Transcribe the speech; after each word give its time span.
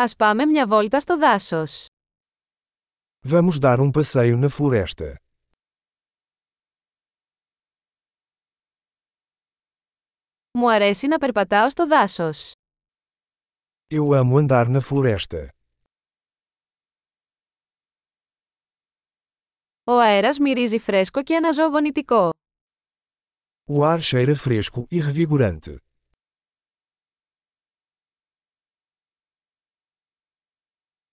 Ας 0.00 0.16
πάμε 0.16 0.44
μια 0.44 0.66
βόλτα 0.66 1.00
στο 1.00 1.18
δάσος. 1.18 1.86
Vamos 3.28 3.58
dar 3.60 3.78
um 3.80 3.90
passeio 3.92 4.36
na 4.44 4.48
floresta. 4.48 5.14
Μου 10.50 10.72
αρέσει 10.72 11.06
να 11.06 11.18
περπατάω 11.18 11.70
στο 11.70 11.86
δάσος. 11.86 12.52
Eu 13.94 14.06
amo 14.20 14.46
andar 14.48 14.66
na 14.76 14.80
floresta. 14.80 15.48
Ο 19.84 19.92
αέρας 20.00 20.38
μυρίζει 20.38 20.78
φρέσκο 20.78 21.22
και 21.22 21.36
αναζωογονητικό. 21.36 22.30
O 23.70 23.82
ar 23.82 24.00
cheira 24.00 24.34
fresco 24.34 24.86
e 24.90 25.00
revigorante. 25.00 25.76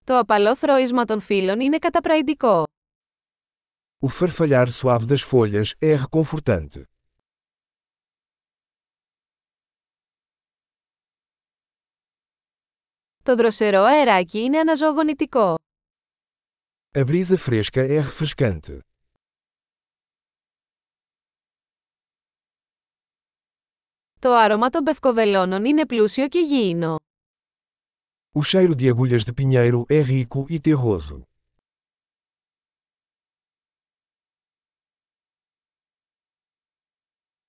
Το 0.06 0.18
απαλό 0.18 0.56
θροίσμα 0.56 1.06
των 1.06 1.20
φύλων 1.20 1.60
είναι 1.60 1.78
καταπραϊντικό. 1.78 2.64
O 4.00 4.08
farfalhar 4.20 4.68
suave 4.68 5.06
das 5.08 5.22
folhas 5.32 5.70
é 5.80 5.96
reconfortante. 6.04 6.84
Το 13.24 13.36
δροσερό 13.36 13.82
αεράκι 13.82 14.40
είναι 14.40 14.60
αναζωογονητικό. 14.60 15.56
A 16.98 17.04
brisa 17.06 17.38
fresca 17.38 17.82
é 17.82 18.02
refrescante. 18.02 18.80
Το 24.20 24.34
άρωμα 24.36 24.70
των 24.70 24.84
πευκοβελώνων 24.84 25.66
είναι 25.66 25.86
πλούσιο 25.86 26.28
και 26.28 26.40
γήινο. 26.40 26.96
O 28.35 28.43
cheiro 28.43 28.75
de 28.75 28.89
agulhas 28.89 29.25
de 29.25 29.33
pinheiro 29.33 29.87
é 29.89 30.01
rico 30.03 30.47
e 30.49 30.61
terroso. 30.61 31.23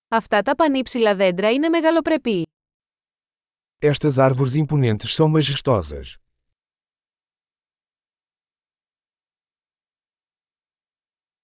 Αυτά 0.08 0.42
τα 0.42 0.56
πανύψηλα 0.56 1.16
δέντρα 1.16 1.52
είναι 1.52 1.70
μεγαλοπρεπή. 1.70 2.45
Estas 3.84 4.17
árvores 4.17 4.54
imponentes 4.56 5.16
são 5.16 5.28
majestosas. 5.28 6.16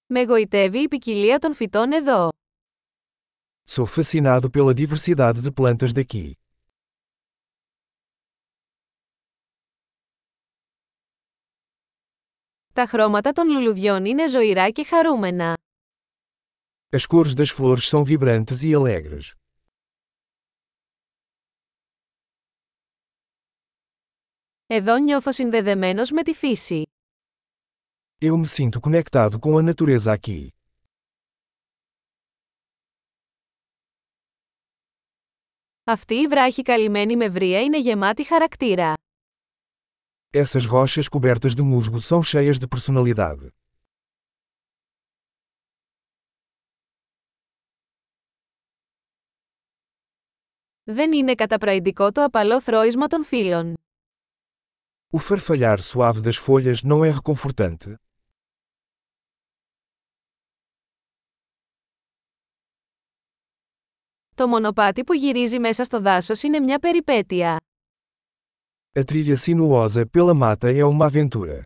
Με 0.06 0.24
γοητεύει 0.24 0.80
η 0.80 0.88
ποικιλία 0.88 1.40
των 1.40 1.54
φυτών 1.54 1.92
εδώ. 1.92 2.30
Sou 3.70 3.86
fascinado 3.86 4.50
pela 4.50 4.74
diversidade 4.74 5.42
de 5.42 5.52
plantas 5.52 5.92
daqui. 5.94 6.38
Τα 12.75 12.87
χρώματα 12.87 13.33
των 13.33 13.49
λουλουδιών 13.49 14.05
είναι 14.05 14.29
ζωηρά 14.29 14.71
και 14.71 14.85
χαρούμενα. 14.85 15.57
As 16.97 17.07
cores 17.09 17.35
das 17.35 17.49
flores 17.57 17.89
são 17.89 18.05
vibrantes 18.05 18.63
e 18.63 18.75
alegres. 18.75 19.33
Εδώ 24.67 24.97
νιώθω 24.97 25.33
συνδεδεμένος 25.33 26.11
με 26.11 26.23
τη 26.23 26.33
φύση. 26.35 26.83
Eu 28.25 28.37
me 28.37 28.47
sinto 28.47 28.81
conectado 28.81 29.39
com 29.41 29.59
a 29.59 29.75
natureza 29.75 30.17
aqui. 30.21 30.49
Αυτή 35.85 36.15
η 36.15 36.27
βράχη 36.27 36.63
καλυμμένη 36.63 37.17
με 37.17 37.29
βρία 37.29 37.63
είναι 37.63 37.79
γεμάτη 37.79 38.25
χαρακτήρα. 38.25 38.95
Essas 40.35 40.65
rochas 40.65 41.09
cobertas 41.09 41.55
de 41.55 41.61
musgo 41.61 42.01
são 42.01 42.23
cheias 42.23 42.59
de 42.59 42.67
personalidade. 42.67 43.53
Δεν 50.85 51.13
είναι 51.13 51.35
καταπραϊντικό 51.35 52.13
το 52.13 52.23
απαλό 52.25 52.61
θρόισμα 52.61 53.07
των 53.07 53.25
φύλων. 53.25 53.75
O 55.11 55.19
farfalhar 55.19 55.79
suave 55.81 56.21
das 56.21 56.37
folhas 56.37 56.83
não 56.83 57.05
é 57.05 57.11
reconfortante? 57.11 57.95
Το 64.35 64.49
μονοπάτι 64.49 65.05
που 65.05 65.13
γυρίζει 65.13 65.59
μέσα 65.59 65.85
στο 65.85 66.01
δάσος 66.01 66.43
είναι 66.43 66.61
μια 66.61 66.79
περιπέτεια. 66.79 67.57
A 69.00 69.04
trilha 69.04 69.38
sinuosa 69.38 70.06
pela 70.06 70.34
mata 70.34 70.72
é 70.72 70.84
uma 70.84 71.06
aventura. 71.06 71.64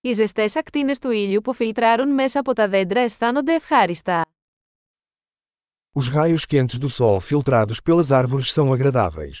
Οι 0.00 0.12
ζεστές 0.12 0.56
ακτίνες 0.56 0.98
του 0.98 1.10
ήλιου 1.10 1.40
που 1.40 1.52
φιλτράρουν 1.52 2.08
μέσα 2.08 2.40
από 2.40 2.52
τα 2.52 2.68
δέντρα 2.68 3.00
αισθάνονται 3.00 3.54
ευχάριστα. 3.54 4.24
Os 5.92 6.08
raios 6.08 6.44
quentes 6.46 6.78
do 6.78 6.88
sol 6.88 7.20
filtrados 7.20 7.80
pelas 7.80 8.12
árvores 8.12 8.52
são 8.52 8.72
agradáveis. 8.72 9.40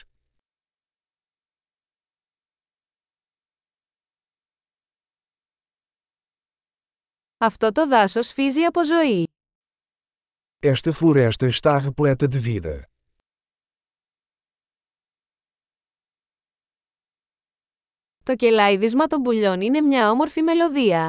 Αυτό 7.38 7.72
το 7.72 7.88
δάσος 7.88 8.32
φύζει 8.32 8.64
από 8.64 8.84
ζωή. 8.84 9.26
Esta 10.64 10.92
floresta 10.92 11.46
está 11.48 11.78
repleta 11.78 12.26
de 12.28 12.38
vida. 12.38 12.82
Το 18.22 18.36
κελάιδισμα 18.36 19.06
των 19.06 19.22
πουλιών 19.22 19.60
είναι 19.60 19.80
μια 19.80 20.10
όμορφη 20.10 20.42
μελωδία. 20.42 21.06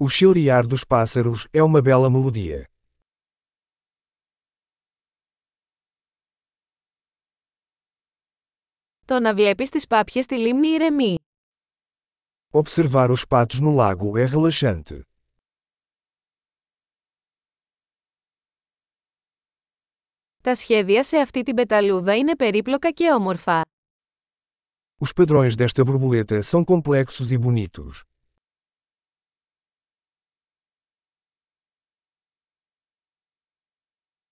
O 0.00 0.06
chilrear 0.08 0.66
dos 0.66 0.84
pássaros 0.84 1.46
é 1.52 1.62
uma 1.62 1.82
bela 1.82 2.10
melodia. 2.10 2.62
Το 9.06 9.20
να 9.20 9.34
βλέπεις 9.34 9.68
τις 9.68 9.86
πάπιες 9.86 10.24
στη 10.24 10.34
λίμνη 10.34 10.68
ηρεμεί. 10.68 11.16
Observar 12.50 13.10
os 13.10 13.24
patos 13.24 13.58
no 13.60 13.74
lago 13.76 14.18
é 14.18 14.24
relaxante. 14.26 15.00
Τα 20.43 20.55
σχέδια 20.55 21.03
σε 21.03 21.17
αυτή 21.17 21.43
την 21.43 21.55
πεταλούδα 21.55 22.15
είναι 22.17 22.35
περίπλοκα 22.35 22.91
και 22.91 23.11
όμορφα. 23.11 23.61
Os 25.05 25.13
padrões 25.13 25.55
desta 25.55 25.83
borboleta 25.83 26.43
são 26.43 26.63
complexos 26.63 27.31
e 27.31 27.37
bonitos. 27.37 28.03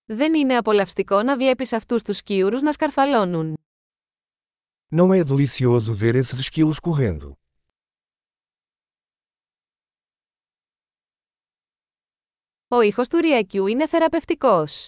Δεν 0.04 0.34
είναι 0.34 0.56
απολαυστικό 0.56 1.22
να 1.22 1.36
βλέπεις 1.36 1.72
αυτούς 1.72 2.02
τους 2.02 2.16
σκιούρους 2.16 2.60
να 2.62 2.72
σκαρφαλώνουν. 2.72 3.56
Não 4.94 5.12
é 5.14 5.24
delicioso 5.24 5.94
ver 5.94 6.14
esses 6.14 6.38
esquilos 6.40 6.80
correndo. 6.80 7.32
Ο 12.68 12.80
ήχος 12.80 13.08
του 13.08 13.18
ριακιού 13.18 13.66
είναι 13.66 13.86
θεραπευτικός. 13.86 14.86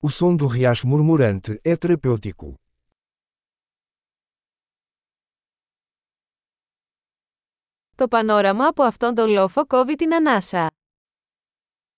O 0.00 0.08
som 0.10 0.36
do 0.36 0.46
riacho 0.46 0.86
murmurante 0.86 1.60
é 1.64 1.76
terapêutico. 1.76 2.54
Το 7.94 8.08
πανόραμα 8.08 8.66
από 8.66 8.82
αυτόν 8.82 9.14
τον 9.14 9.30
λόφο 9.30 9.66
κόβει 9.66 9.94
την 9.94 10.14
ανάσα. 10.14 10.70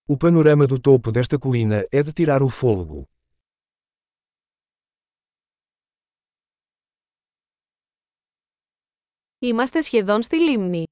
O 0.06 0.16
panorama 0.16 0.66
do 0.66 0.78
topo 0.78 1.10
desta 1.10 1.38
colina 1.38 1.78
é 1.90 2.02
de 2.02 2.12
tirar 2.12 2.42
o 2.42 2.48
fôlego. 2.48 3.02
Είμαστε 9.38 9.80
σχεδόν 9.80 10.22
στη 10.22 10.36
λίμνη. 10.36 10.84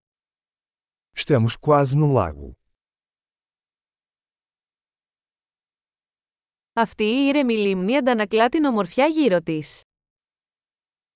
Estamos 1.17 1.56
quase 1.56 1.94
no 1.97 2.12
lago. 2.12 2.56
Αυτή 6.80 7.04
η 7.04 7.26
ήρεμη 7.28 7.54
λίμνη 7.54 7.98
αντανακλά 7.98 8.50
την 8.50 8.66
ομορφιά 8.66 9.06
γύρω 9.06 9.42
της. 9.42 9.82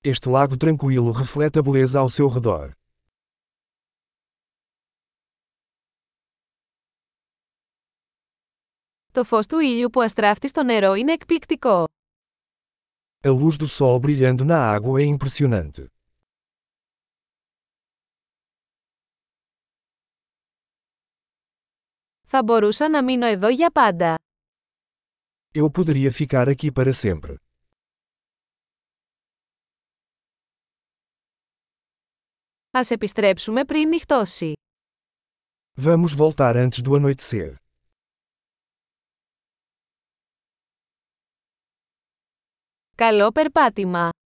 Este 0.02 0.30
lago 0.30 0.58
tranquilo 0.58 1.12
reflete 1.12 1.60
a 1.60 1.62
beleza 1.62 2.00
ao 2.00 2.10
seu 2.10 2.28
redor. 2.40 2.70
Το 9.12 9.24
φως 9.24 9.48
του 9.48 9.60
ήλιου 9.60 9.90
που 9.90 10.02
αστράφτει 10.02 10.48
στο 10.48 10.64
νερό 10.64 10.94
είναι 10.94 11.14
εκπληκτικό. 11.14 11.86
A 13.24 13.30
luz 13.30 13.58
do 13.58 13.68
sol 13.68 14.00
brilhando 14.00 14.46
na 14.46 14.76
água 14.76 15.02
é 15.02 15.06
impressionante. 15.06 15.86
Θα 22.28 22.44
μπορούσα 22.44 22.90
να 22.90 23.04
μείνω 23.04 23.26
εδώ 23.26 23.50
για 23.50 23.72
πάντα. 23.72 24.16
Eu 25.55 25.71
poderia 25.71 26.13
ficar 26.13 26.49
aqui 26.49 26.71
para 26.73 26.93
sempre. 26.93 27.37
Ας 32.71 32.91
επιστρέψουμε 32.91 33.65
πριν 33.65 33.89
νυχτώσει. 33.89 34.53
Vamos 35.79 36.13
voltar 36.15 36.57
antes 36.57 36.81
do 36.83 36.95
anoitecer. 36.97 37.57
Καλό 42.95 43.33
περπάτημα! 43.33 44.17